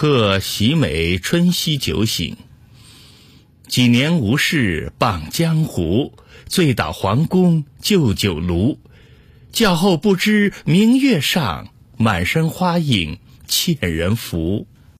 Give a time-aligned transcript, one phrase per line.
[0.00, 2.36] 贺喜美春夕酒醒。
[3.66, 6.12] 几年无事傍江湖，
[6.46, 8.78] 醉倒皇宫旧酒炉。
[9.50, 14.68] 教后不知明月上，满身花影欠人扶。